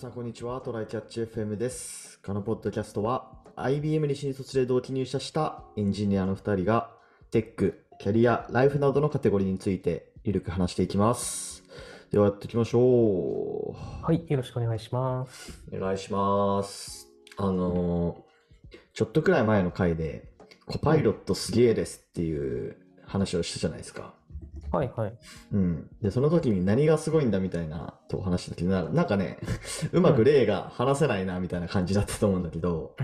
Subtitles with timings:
[0.00, 0.58] さんこんにちは。
[0.62, 2.18] トライキャッチ FM です。
[2.24, 6.88] このポッドキャストは IBM に新卒で同期入社したエンジニアの2人が
[7.30, 11.64] テック、キャリア、ライフなどのカテゴリーについてゆるく話していきます。
[12.10, 15.60] ではやっていきましょはい、よろしくお願いします。
[15.70, 15.76] う。
[15.76, 17.06] お願いします。
[17.36, 18.30] あのー
[18.94, 20.32] ちょっとくらい前の回で
[20.64, 24.14] コパイロットすげえですっていう話をしたじゃないですか。
[24.72, 25.18] はいはい。
[25.52, 25.90] うん。
[26.00, 29.38] で、その時に何がすごいんだみたいなとお話したけど、ななんかね、
[29.92, 32.94] うまく例が話せないなみたいな感じだったと思うんだけど、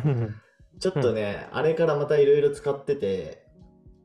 [0.79, 3.47] ちょっとね、あれからまたいろいろ使ってて、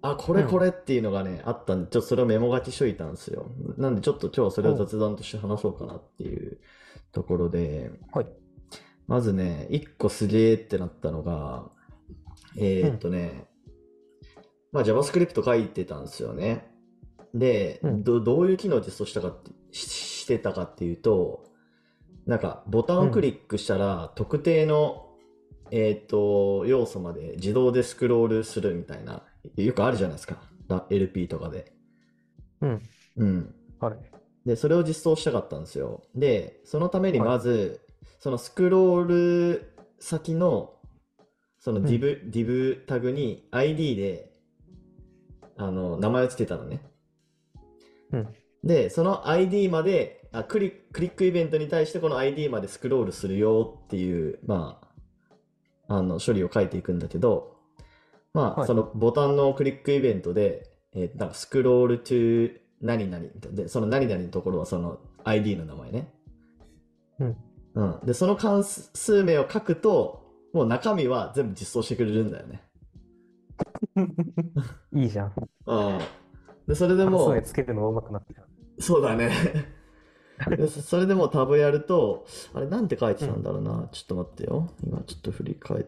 [0.01, 3.51] あ、これうんこれっていうのがね、あったんで、ちょっとそれをメモ書きしといたんですよ。
[3.77, 6.59] なんでちょっと今日はそれを雑談として話そうかなっていう
[7.11, 8.27] ところで、はい。
[9.07, 11.69] まずね、一個すげーってなったのが、
[12.57, 13.47] えーっとね、
[14.71, 16.70] まあ JavaScript 書いてたんですよね。
[17.33, 19.87] で、うんど、どういう機能を実装したかって、し
[20.21, 21.45] してたかっていうと、
[22.25, 25.09] なんかボタンをクリックしたら、特定の、
[25.71, 29.23] えーっと、要素まで自動でスクロールするみたいな、
[29.55, 30.37] よくあるじゃないですか。
[30.67, 31.73] だ LP とかで。
[32.61, 32.81] うん。
[33.17, 33.55] うん。
[33.79, 33.97] あれ。
[34.45, 36.03] で、それを実装したかったんですよ。
[36.15, 37.81] で、そのためにまず、
[38.19, 40.73] そのスクロール先の、
[41.59, 44.31] そのうん div、div タグに ID で、
[45.57, 46.81] あの、名前をつけたのね。
[48.11, 48.27] うん。
[48.63, 54.79] で、その ID まで、あ、クリック、クリックイベントに対してこの ID までスクロールするよっていう、ま
[55.87, 57.57] あ、あの、処理を書いていくんだけど、
[58.33, 66.07] まあ、はいそのボタンのクリックイベントで、えーなんかスクロール to 何々で、その何々のところはその ID の名前ね。
[67.19, 67.37] うん。
[67.75, 67.99] うん。
[68.05, 70.21] で、その関数名を書くと、
[70.53, 72.63] もう中身は全部実装してくれるんだよね。
[74.93, 75.33] いいじゃん。
[75.67, 75.99] うん。
[76.71, 78.47] で、それで関もうつけるの上手くなったよ。
[78.79, 79.29] そうだね。
[80.49, 83.89] でそそれでもうタブやると、あれなんて書いてたんだろうな。
[83.91, 84.69] ちょっと待ってよ。
[84.83, 85.85] 今ちょっと振り返っ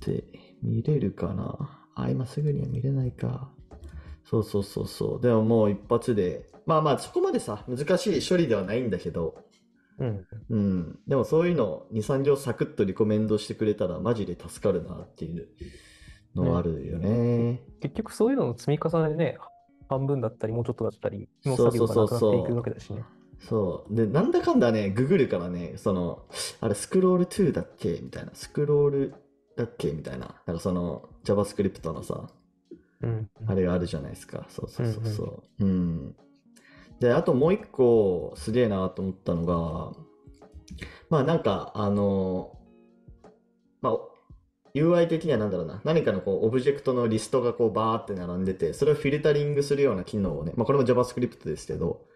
[0.00, 0.24] て
[0.62, 1.88] 見れるかな。
[1.96, 3.52] あ、今すぐには見れないか。
[4.24, 5.20] そうそうそうそう。
[5.20, 9.34] でももう一発で、まあまあそこまでさ、難しい処理ではないんだけど、
[9.98, 10.26] うん。
[10.48, 10.98] うん。
[11.06, 15.48] でもそういうのを2、3行サクッとリコメンドしてくれたらマジで助かるなっていう
[16.34, 17.60] のはあるよね。
[17.80, 19.38] 結局そういうのの積み重ねでね、
[19.92, 23.04] 半分だったり、もうちょっとだったり、のそう作業がなくなそうそうそうっていくわけだしね。
[23.40, 23.94] そう。
[23.94, 26.26] で、なんだかんだね、ググるからね、その、
[26.60, 28.00] あれ、スクロール2だっけ？
[28.00, 28.30] みたいな。
[28.34, 29.14] スクロール
[29.56, 29.92] だっけ？
[29.92, 30.40] みたいな。
[30.46, 32.28] なんかその、JavaScript のさ、
[33.00, 33.30] うん。
[33.46, 34.46] あれがあるじゃないですか。
[34.48, 35.64] そうそうそうそう。
[35.64, 36.16] うん。
[37.00, 39.92] で、あともう一個、すげえなと思ったのが、
[41.10, 42.56] まあなんか、あの、
[43.80, 43.98] まあ、
[44.74, 45.80] UI 的にはなんだろうな。
[45.84, 52.06] 何かのこう、オブジェクトのリストがこう、バーって並んでて、それをフィルタリングするような機能をね、まあこれも JavaScript ですけど、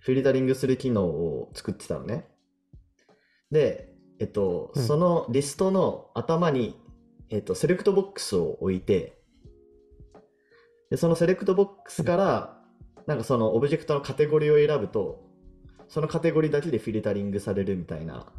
[0.00, 2.26] フィルタリングする機能を作ってたのね。
[3.50, 6.76] で、えっと、うんそのリストの頭に、
[7.30, 9.20] えっと、セレクトボックスを置いて、
[10.90, 12.62] で、そのセレクトボックスから、
[13.06, 15.24] なんかそのオブジェクトのカテゴリーを選ぶと、
[15.88, 18.32] そのカテゴリーだけでフィルタリングされるみたいな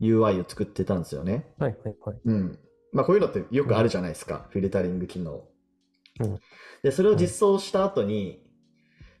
[0.00, 1.52] UI を作ってたんですよね。
[1.58, 2.16] はいはいはい。
[2.24, 2.58] うん。
[2.92, 5.44] まあこういうのってよくあるじゃないですか、フィルタリング機能。
[6.20, 6.38] うん
[6.82, 8.42] で、それを実装した後に、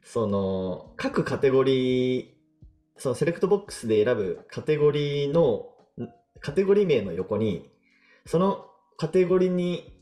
[0.02, 2.26] その、各カテゴリー、
[2.96, 5.66] そのセレクトボックスで選ぶカテゴリーの、
[5.98, 6.08] ん
[6.40, 7.70] カテゴリー名の横に、
[8.26, 9.98] そのカテゴリーに、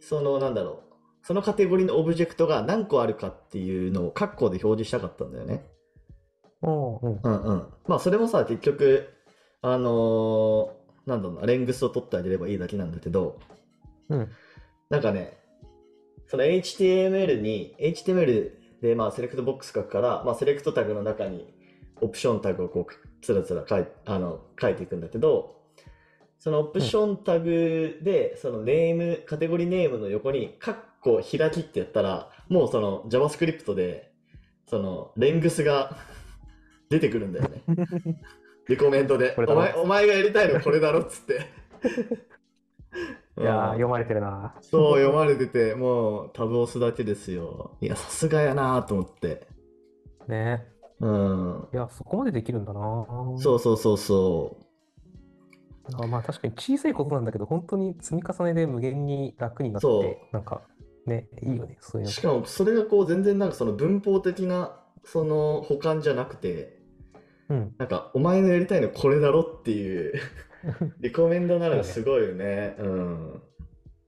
[0.00, 5.66] その、なんだろう、そのカテゴリーのオブジェクトが何個あるかっていうのをカッコで表示したかったんだよね。
[6.62, 7.20] おーうん。
[7.22, 7.68] うんうん。
[7.86, 9.08] まあ、それもさ、結局、
[9.72, 13.38] あのーなんだろうな、レングスを取ってあげればいいだけなんだけど、
[14.08, 14.28] うん。
[14.90, 15.38] なんかね、
[16.26, 18.50] その HTML に、HTML
[18.82, 21.54] でまあセレクトボックス書くから、まあセレクトタグの中に
[22.00, 25.62] オプションタグをこう、つらつら書いあの書いていくんだけど、
[26.40, 34.10] そのオプションタグで、そのネーム、カテゴリーネームの横に、カッコ開きってやったら、もうその JavaScript で、
[34.68, 35.96] そのレングスが
[36.90, 37.62] 出てくるんだよね。
[38.68, 39.34] リコメントで。
[39.36, 41.34] お前、お前がやりたいのこれだろっつって。
[43.38, 44.54] いやー、うん読まれてるな。
[44.62, 47.76] そう、読まれてて、もうタブ押すだけですよ。
[47.80, 49.46] いや、さすがやなと思って。
[50.26, 50.66] ね
[51.00, 51.68] うん。
[51.72, 52.80] いや、そこまでできるんだな。
[53.38, 54.56] そうそうそうそ
[55.94, 60.62] あまあ確かに小さいことなんだけど、本当に積み重ねで無限に楽になっそうて、なんか
[61.06, 62.08] ね、いいよね、そういう。
[62.08, 66.75] しかも、それがこう、全然なんかその文法的な、その補完じゃなくて、
[67.48, 67.74] うん。
[67.78, 70.14] なんか、お前のやりたいのこれだろっていう、
[71.00, 72.76] リコメンドなのがすごいよね。
[72.78, 73.42] うん。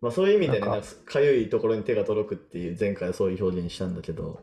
[0.01, 0.67] まあそういう意味でね、
[1.07, 4.41] かゆいところに手が届くっていう、前回はそういう表現にしたんだけど、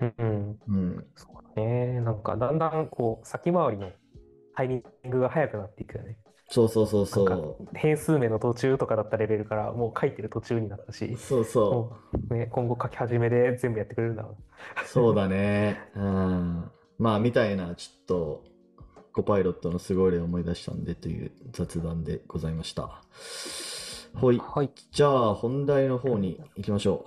[0.00, 0.58] うんうん。
[0.68, 1.06] うん。
[1.14, 2.00] そうだね。
[2.00, 3.90] なんかだんだんこう先回りの
[4.56, 6.18] タイミングが早くなっていくよね。
[6.48, 7.68] そうそうそうそう。
[7.74, 11.96] 変数名の途中とかだったレベルからもう書いてる途中になったし、そうそも
[12.30, 14.36] うね、今後書き始めで全部やってくれるんだろ。
[14.84, 14.86] う。
[14.86, 15.80] そうだね。
[15.94, 16.70] うん。
[17.02, 18.44] まあ、みたいな、ちょっと、
[19.12, 23.02] コパイロットのすごい例を思い出したんでという雑談でございました。
[24.14, 24.38] ほい。
[24.38, 24.70] はい。
[24.92, 27.04] じゃあ、本題の方に行きましょ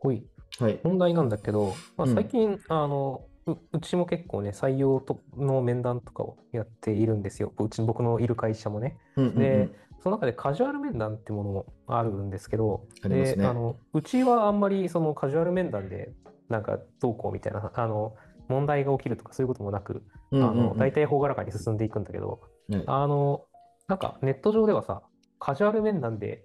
[0.00, 0.26] ほい。
[0.60, 0.64] う。
[0.64, 0.80] はい。
[0.82, 7.52] 問題なんだけど、まあ、うん最近、あの、う、うちも結構ね、採用との面談とかをやっているんですよ。
[7.60, 8.98] うち、僕のいる会社もね。
[9.14, 9.68] うんうんうんで、
[10.02, 16.12] その中でカジュアル面談ってものもあるんですけど、ありますねで、あの、うちはあんまりそのカジュアル面談で、
[16.48, 18.16] なんかどうこうみたいな、あの、
[18.50, 20.02] 問題が起きるとかそういうこともなく、
[20.32, 20.50] うんうんうん。
[20.50, 23.46] あの、大体朗らかに進んでいくんだけど、はいあの、
[23.88, 25.02] なんかネット上ではさ、
[25.38, 26.44] カジュアル面談で、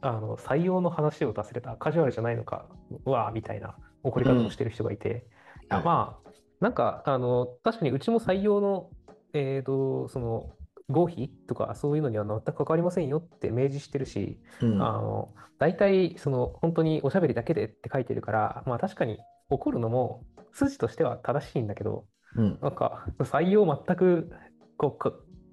[0.00, 2.66] あの、採用の話を出せれたカジュアルじゃないのか、
[3.04, 5.26] うわーみたいな怒り方をしてる人がいて、
[5.62, 5.84] いやはい。
[5.84, 6.30] まあ、
[6.60, 8.90] なんか、あの、確かにうちも採用の、
[9.32, 10.52] えーと、その、
[10.88, 14.82] 合否とかそういうのには全く関わりませんよって明示してるし、うん。
[14.82, 19.18] あの、大体、その、本当におしゃべりだけでって書いてるから、まあ確かに
[19.50, 20.22] 怒るのも
[20.56, 22.06] 筋としては正しいんだけど、
[22.36, 24.30] うんなんか、採用全く、
[24.76, 25.12] こう、か、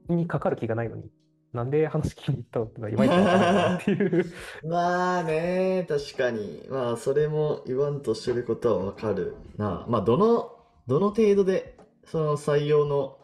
[0.09, 1.09] にかかる気がないのに、
[1.53, 4.25] なんで話聞きに行ったのってのは、いまいちわかんないなっていう。
[4.67, 6.65] まあね、確かに。
[6.69, 9.85] まあ、それも言わんとしてることはわかるな。
[9.87, 10.51] まあ、どの、
[10.87, 13.19] どの程度で、その採用の、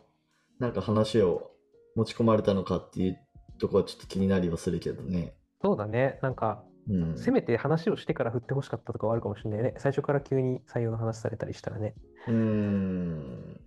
[0.59, 1.51] なんか話を
[1.95, 3.19] 持ち込まれたのかっていう
[3.57, 5.35] ところはちょっと気になりはするけどね。
[5.61, 6.19] そうだね。
[6.21, 7.17] なんか、うん。
[7.17, 9.73] せめて話をしてから振ってほしかったとかはあるかもしれないね。
[9.77, 11.93] 最初から急に採用の話されたりしたらね。
[12.27, 13.59] うーん。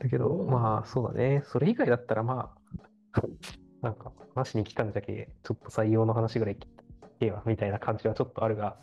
[0.00, 1.42] だけど、まあ、そうだね。
[1.46, 2.54] それ以外だったら、ま
[3.12, 3.22] あ、
[3.82, 6.66] なんか、話に来たんじゃけ、ちょっと採用の話ぐらい聞
[7.20, 8.76] けよ、みたいな感じはちょっとあるが、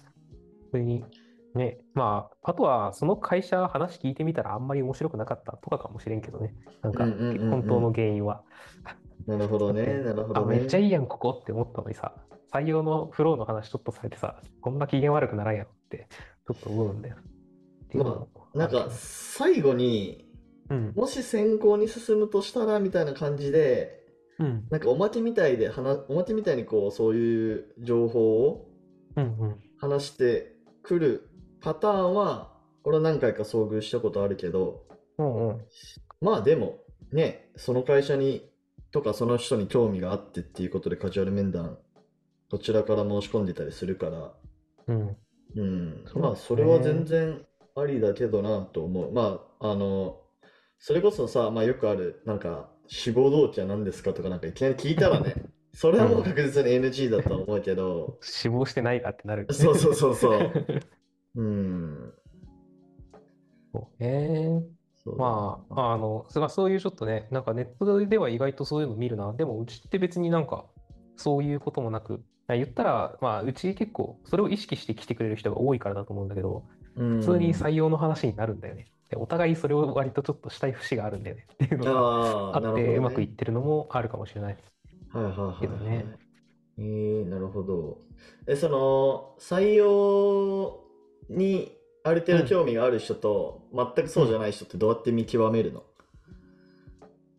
[0.72, 1.06] それに、
[1.54, 6.54] ね、まあ、あとは、その会社話聞いてみたらあんまり面白くなかったとかかもしれんけどね。
[6.82, 8.44] なんか、本当の原因は。
[9.26, 9.86] なるほどね。
[9.86, 10.58] なるほあ、どね。
[10.60, 12.14] めっちゃいいやん、ここって思ったのにさ、
[12.56, 16.08] 採用のフローの話ちょっとされてさ、こんな機嫌悪くならんやろって、
[16.48, 17.16] ちょっと思うんだよ。
[17.18, 20.30] っていうのもなんか、最後に、
[20.70, 24.06] うん、もし選考に進むとしたら、みたいな感じで、
[24.40, 28.72] うん、なんかおまけみたいで話、おまけみたいにこう、そういう情報を。
[29.78, 31.30] 話してくる
[31.62, 32.54] パターンは、
[32.84, 34.84] 俺は何回か遭遇したことあるけど、
[35.18, 35.62] うんうん。
[36.22, 36.80] まあでも、
[37.12, 38.50] ね、その会社に、
[38.92, 41.78] とかその人に興味があってっていうことでカジュアル面談、
[42.56, 44.32] こちらから申し込んでたりするから、
[44.88, 45.18] うん。
[45.58, 47.42] うん、まあそれは全然
[47.76, 49.12] ありだけどなと思う。
[49.12, 50.22] まあ、あの、
[50.80, 55.36] それこそさ、まあよくある、なんか、志望動機は何ですかとかなんかいきなり聞いたらね、
[55.76, 59.48] それはもう確実に NG だとは思うけど、死亡してないかってなる。
[59.52, 60.52] そうそうそうそう。
[61.36, 62.14] うん。
[63.74, 64.64] そうね。
[65.04, 69.34] そうまあ、あの、そそういうちょっとね、なんかネットでは意外とそういうの見るな。
[69.34, 70.64] でも、うちって別になんか、
[71.18, 76.64] そういうこともなく、あ言ったら、まあ、うち結構、それを意識して来てくれる人が多いからだと思うんだけど、
[76.96, 78.86] うん普通に採用の話になるんだよね。
[79.10, 84.58] でお互いそれを割とちょっとしたい節があるんだよねっていうのがあって、ねうまくいってるのもあるかもしれない。
[85.10, 86.06] はいはいはいけどねはい。
[86.78, 88.00] えー、なるほど。
[88.48, 90.84] え、その、採用
[91.30, 91.72] に
[92.04, 95.84] ある程度興味がある人と、全くそうじゃない人ってどうやって見極めるの？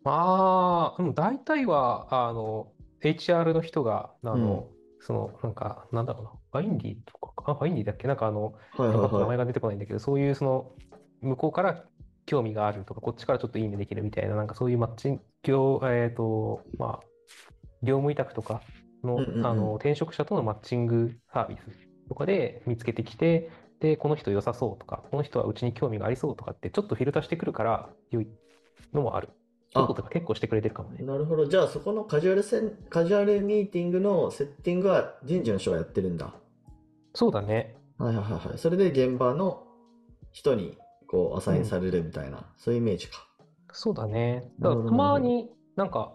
[0.05, 2.69] まあ、でも大体は、あの、
[3.03, 4.69] HR の人が、あの、
[5.07, 8.09] その、なんか、なんだろうな、バインディとかか、あ、バインディだっけ？
[8.09, 9.13] なんかあの、はいはいはい。
[9.13, 10.73] 名前が出てこないんだけど、そういうその、
[11.21, 11.85] 向こうから
[12.27, 17.07] 興味があるとか、こっちからちょっといいねできるみたいな、なんかそういうマッチング、業えっと、まあ、
[17.85, 18.63] 業務委託とか
[19.05, 21.63] の、うんうんうんあの、転職者とのマッチングサービス
[22.09, 28.29] とかで見つけてきて、で、この人良さそうとか、この人はうちに興味がありそうとかって、ちょっとフィルターしてくるから良い
[28.93, 29.29] のもある。
[29.85, 31.05] ことが結構してくれてるかもね。
[31.05, 31.47] なるほど。
[31.47, 36.35] じゃあ、そこのカジュアルセン、カジュアルミーティングのセッティングは人事の人がやってるんだ。
[37.15, 37.77] そうだね。
[37.99, 38.59] はいはいはいはい。
[38.59, 39.65] それで現場の
[40.33, 43.27] 人にこうアサインされるみたいな、そういうイメージか。
[43.73, 44.51] そうだね。
[44.59, 46.13] だからたまになんか、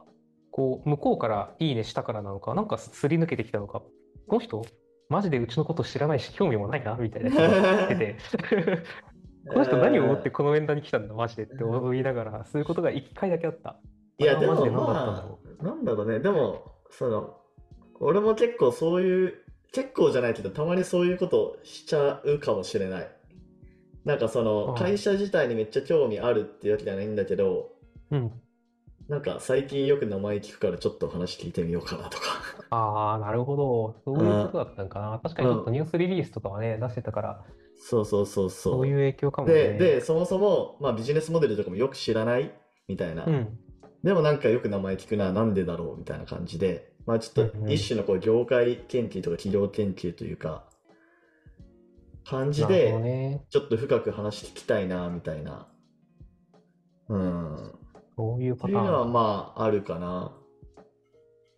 [0.51, 3.81] こう、向こうからいいねしたからなのか、なんかすり抜けてきたのか、
[4.27, 4.65] この人、
[5.09, 7.31] マジでうちのこと知らないし、興味もないな、みたいな
[7.95, 8.17] て、
[9.47, 13.77] この人何を思ってこの面談に来たんだ、マジでって思いながら、そういうことが一回だけあった。
[14.19, 16.19] いや、でもまろあ、なんだろうね。
[16.19, 17.37] でも、その、
[17.99, 19.33] 俺も結構そういう、
[19.71, 23.09] 結構じゃないけど、たまにそういうことしちゃうかもしれない。
[24.05, 27.71] なんかその、うん会社自体にめっちゃ興味あるっていうわけじゃないんだけど、
[28.11, 28.15] う。
[28.15, 28.31] うん。
[29.07, 32.25] なんか最近よく名前聞くからちょっと話聞いてみようかなとか。
[32.69, 33.95] ああ、なるほど。
[34.05, 35.19] そういうことだったんかな。
[35.21, 37.43] 確かにちょっとニュースリリースとかはね、出してたから、
[37.83, 38.73] そうそうそうそう。
[38.73, 39.77] そういう影響かもで、ね。
[39.79, 42.53] で、そもそも、まあビジネスモデルとかもよく知らない？
[42.87, 43.25] みたいな。
[43.25, 43.57] うん。
[44.03, 45.97] でもなんかよく名前聞くな、なんでだろう？
[45.97, 50.69] みたいな感じで、まあちょっと一種のこう業界研究とか企業研究というか、
[52.23, 53.45] 感じで、ね。
[53.49, 55.67] ちょっと深く話聞きたいな、みたいな。
[57.09, 57.71] うん。
[58.15, 59.05] そういうっていうのは。
[59.07, 60.37] まああるかな。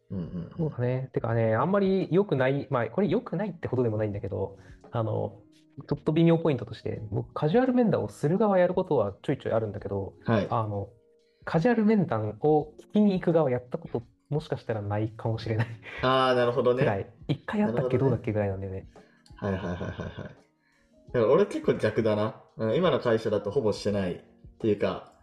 [0.09, 1.09] うんうんそうだね。
[1.11, 4.57] てかね、あんまり良くない、まあ、これ良くないってほどでもないんだけど、
[4.91, 5.39] あの、
[5.87, 10.33] ちょっと微妙ポイントとして、僕、カジュアル面談をする側やることはちょいちょいあるんだけど、うん。
[10.33, 10.47] はい。
[10.49, 10.89] あの、
[11.45, 15.67] カジュアル面談を聞きに行く側やったこと、もしかしたらないかもしれない
[16.01, 16.79] ああ、なるほどね。
[16.79, 18.87] くらい、一回あったっけどうだっけぐらいなんだよね。
[19.35, 20.43] はいはいはいはいはい。
[21.13, 22.41] だから俺結構逆だな。
[22.57, 24.17] うん今の会社だとほぼしてないっ
[24.59, 25.13] ていうか、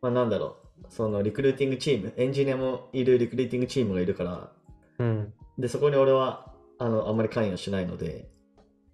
[0.00, 0.86] まあなんだろう。
[0.88, 4.52] そのリクルーティングチーム、エンジニアもいるリクルーティングチームがいるから、
[4.98, 5.32] うん。
[5.58, 8.28] で、そこに俺は、あの、あんまり関与しないので、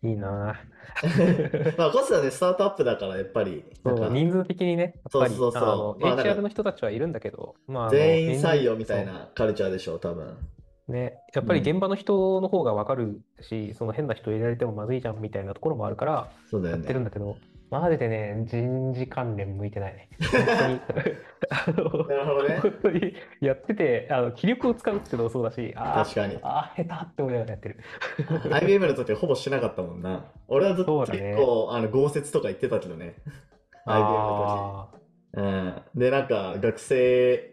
[0.02, 0.60] いいな
[1.76, 5.62] まあ、コスはね、スタートアップだから、やっぱり、人数的にね、やっぱり、そうそうそう。
[5.62, 10.36] あの、まあ HR の人たちはいるんだけど、まあ、全員採用みたいなカルチャーでしょう、多分。
[10.88, 11.68] ね、やっぱりうん。
[11.68, 17.10] 現場の人の方が分かるし、その変な人入れられてもまずいじゃんみたいなところもあるからそうだよやってるんね。
[17.10, 17.36] だけど、
[17.70, 20.08] マジでね、人事関連向いてないね。
[20.20, 21.16] 本当に、
[21.50, 22.60] あのなるほどね。
[22.62, 27.80] 本当にやってて、あの気力を使うっていうのもそうだし、あ確かにー、あー、下手って思いながらやってる。
[28.54, 30.24] IBM の時はほぼしなかったもんな。
[30.48, 33.16] 俺はずっと結構、あの、豪雪とか言ってたけどね。
[33.84, 34.94] IBM の時。
[35.36, 35.82] あうん。
[35.94, 37.52] で、なんか、学生、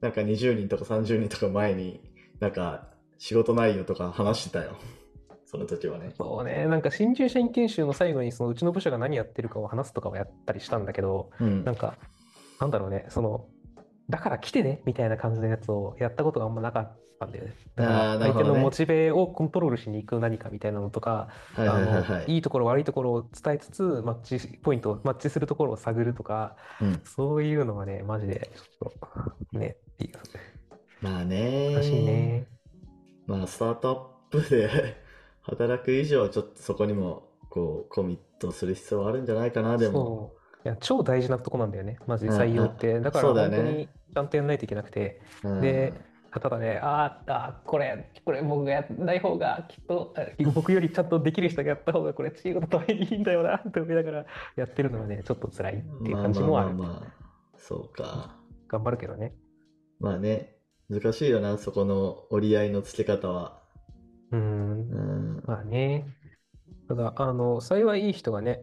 [0.00, 2.00] なんか20人とか30人とか前に、
[2.38, 2.88] なんか、
[3.18, 4.76] 仕事内容とか話してたよ。
[5.50, 6.14] その時はねー。
[6.14, 11.74] そうね、なんか新入社員研修の最後にそのうちの部署が何やってるかを話すとかはやったりしたんだけど、うんなん。
[11.74, 11.94] か、
[12.60, 13.46] なんだろうね、その、
[14.10, 17.54] だから来てねみたいな感じのやつをやったことがあんまなかったんだよね。
[17.76, 22.34] だから相手のモチベをコントロールしに行く何かみたいなのとか、あのはい。
[22.34, 27.00] いいところ悪いところを伝えつつ、マッチポイントを、マッチするところを探るとか、うん。
[27.04, 28.92] そういうのはね、マジでちょっ
[29.52, 29.78] と、ね、
[31.00, 31.72] まあね。
[31.74, 32.46] 難しいね。
[33.26, 35.07] まあ、スタートアップで
[35.48, 39.92] 働く以上、ちょっとそこにも、こう、コミットする必要はあるんじゃないかな、でも。
[39.92, 40.32] そ
[40.64, 40.68] う。
[40.68, 43.00] いや、超大事なとこなんだよね、まずうん採用って。
[43.00, 45.20] だからそうだよね本当にちゃんとやんないといけなくて。
[45.44, 45.92] うんで、
[46.30, 54.26] ただね、あーあー、これ、これ僕がやんない方がきっと、あ僕よりちゃんとできる人がやった方がこれチームのためにいいんだよなって思いながら
[54.56, 56.74] やってるのはね、ちょっと辛いっていう感じもある。
[56.74, 57.12] まあまあまあまあ、
[57.56, 58.36] そうか。
[58.68, 59.34] 頑張るけどね。
[60.00, 60.58] まあね、
[60.90, 63.62] 難しいよな、そこの折り合いのつけ方は。
[64.32, 65.42] うんん。
[65.46, 66.06] まあね。
[66.88, 68.62] ただ、あの、幸いいい人がね、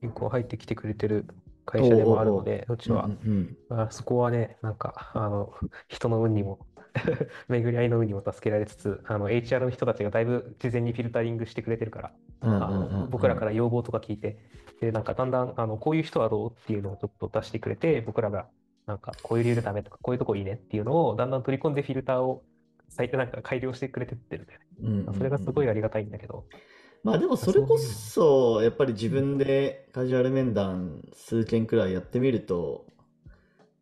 [0.00, 1.26] 結構入ってきてくれてる
[1.64, 3.12] 会社でもあるので、うちはうん。
[3.12, 5.52] うんまあ、そこはね、なんか、あの、
[5.88, 6.60] 人の運にも
[7.48, 14.38] 巡り合いの運にも助けられつつ、あの、HR の人たちがだいぶ事前にフィルタリングしてくれてるから、うんあの僕らから要望とか聞いて、
[14.80, 18.48] で、なんかだんだん、あの、こういう人はどうっていうのをちょっと出してくれて、僕らが、
[18.86, 22.44] なんか、こういう理由でダメとか、こういうとこいいねっていうのを、だんだん取り込んでフィルターを、
[22.88, 24.66] 最低なんか改良してくれてってるんだよね。
[24.80, 26.44] うんうんうんそれがすごいありがたいんだけど。
[27.02, 32.86] まあでもそれこそ、やっぱり自分でカジュアル面談数件くらいやってみると、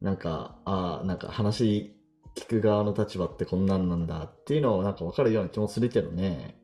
[0.03, 1.97] なんか、ああ、なんか話
[2.37, 6.59] 聞く側の立場ってこんなんなんだっていうのをなんかわかるような気もするけどね。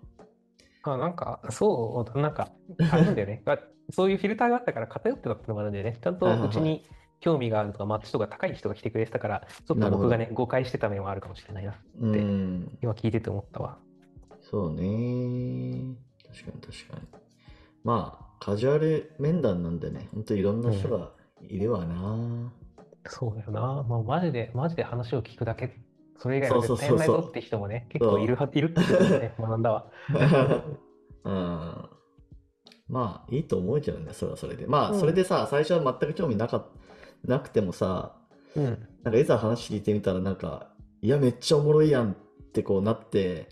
[0.82, 2.50] あ、なんか、そう、なんか、
[2.90, 3.42] あれなんだよね。
[3.46, 3.58] あ
[3.92, 5.98] そういうフィルターがあったから偏ってたってのもあるんだよね。
[6.02, 6.84] ちゃんとうちに
[7.20, 11.74] 興味があるとか、マッチとか高い人が来てくれてたから、ちょっと僕がね、誤解してた面はあるかもしれないな。
[12.00, 12.78] うん。
[12.82, 13.78] 今聞いてて思ったわ。
[14.40, 15.96] そうね。
[16.26, 17.08] 確かに確かに。
[17.84, 21.12] まあ、カジュアル面談なんでね、本当いろんな人が
[21.42, 22.52] いるわな。
[23.06, 23.84] そうだよな。
[23.88, 25.76] まあ、マジで、マジで話を聞くだけ。
[26.16, 29.86] それ以外は絶対ないぞって人もね、結構いるは、いるってことだね、 学んだわ。
[31.24, 31.90] うん。
[32.88, 34.66] まあ、いいと思うけどね、それはそれで。
[34.66, 36.66] まあ、うんそれでさ、最初は全く興味なか
[37.24, 38.16] なくてもさ、
[38.56, 38.88] うん。
[39.02, 40.70] なんかいざ話聞いてみたら、なんか、
[41.02, 42.14] いや、めっちゃおもろいやんっ
[42.52, 43.48] てこうなって、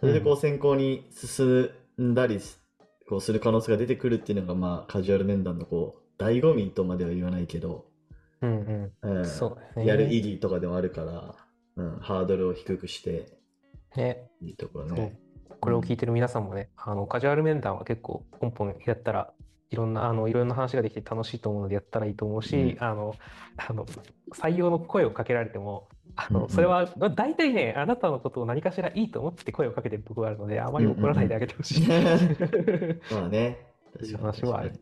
[0.00, 2.62] それでこう選考に進んだりす
[3.08, 7.86] こうする可能性が出てくるっていうのが、まあ、カジュアル面談のこう、醍醐味とまでは言わないけど、
[8.40, 9.16] うんうん。
[9.18, 9.86] うんそうだね。
[9.86, 11.34] やる意義とかでもあるから、
[11.76, 13.38] うん、ハードルを低くして、
[13.96, 14.30] ね。
[14.40, 15.18] いいところね。
[15.60, 19.32] これを聞いてる皆さんもね、あの、カジュアル面談は結構ポンポンやったら、
[19.72, 23.14] いろんな、あの、いろんな話ができて楽しいと思うのでやったらいいと思うし、うんあの、
[23.56, 23.86] あの、
[24.34, 31.88] 採用の声をかけられても、あの、それは、まあ大体ね、あなたのことを何かしらいいと思って声をかけてるところがあるので、あまり怒らないであげてほしい。
[33.10, 34.72] まあね、確かに話もある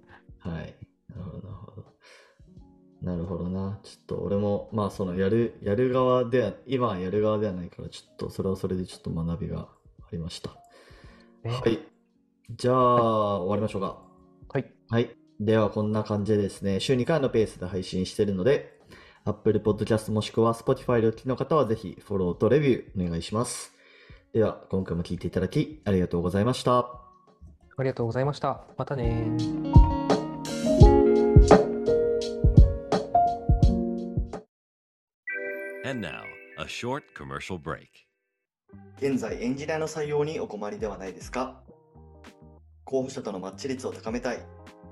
[0.40, 0.74] はい。
[1.08, 1.84] なるほど、なるほど。
[3.02, 3.80] なるほどな。
[3.84, 9.68] ちょっと俺も、まあそのやる、やる側では、今はやる側ではないから、ちょっとそれはそれでちょっと学びがあ
[10.10, 10.50] りました。
[11.44, 11.78] ねはい。
[12.56, 14.09] じゃあ、終わりましょうか。
[14.90, 15.04] はい。
[15.04, 15.16] はい。
[15.38, 18.78] では、こんな感じでですね、週2回のペースで配信してるので、
[19.24, 23.72] Apple Podcast もしくは Spotify でお聞きの方はぜひフォローとレビューお願いします。
[24.32, 26.78] では、今回も聞いていただきありがとうございました。
[26.78, 28.64] ありがとうございました。
[28.76, 29.70] またねー。
[35.88, 36.22] And now,
[36.58, 37.86] a short commercial break.
[38.98, 41.62] 現在エンジニアの採用にお困りではないですか？
[42.84, 44.38] 候補者とのマッチ率を高めたい、